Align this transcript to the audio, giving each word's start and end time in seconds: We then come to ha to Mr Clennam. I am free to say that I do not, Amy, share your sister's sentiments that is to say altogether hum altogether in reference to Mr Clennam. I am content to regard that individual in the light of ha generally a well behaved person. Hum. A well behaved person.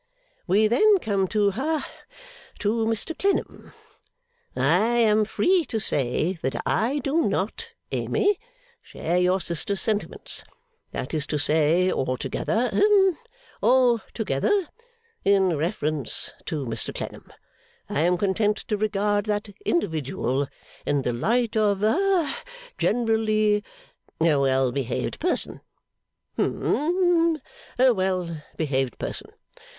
We 0.47 0.65
then 0.67 0.97
come 0.97 1.27
to 1.27 1.51
ha 1.51 1.87
to 2.57 2.85
Mr 2.85 3.15
Clennam. 3.15 3.71
I 4.55 4.97
am 4.97 5.25
free 5.25 5.63
to 5.65 5.77
say 5.79 6.39
that 6.41 6.55
I 6.65 6.97
do 7.03 7.29
not, 7.29 7.69
Amy, 7.91 8.39
share 8.81 9.19
your 9.19 9.39
sister's 9.39 9.79
sentiments 9.79 10.43
that 10.89 11.13
is 11.13 11.27
to 11.27 11.37
say 11.37 11.91
altogether 11.91 12.71
hum 12.73 13.19
altogether 13.61 14.69
in 15.23 15.55
reference 15.55 16.33
to 16.47 16.65
Mr 16.65 16.91
Clennam. 16.95 17.31
I 17.87 17.99
am 17.99 18.17
content 18.17 18.57
to 18.69 18.77
regard 18.77 19.25
that 19.27 19.49
individual 19.67 20.47
in 20.83 21.03
the 21.03 21.13
light 21.13 21.55
of 21.55 21.81
ha 21.81 22.41
generally 22.79 23.63
a 24.19 24.35
well 24.37 24.71
behaved 24.71 25.19
person. 25.19 25.61
Hum. 26.37 27.37
A 27.77 27.93
well 27.93 28.41
behaved 28.57 28.97
person. 28.97 29.29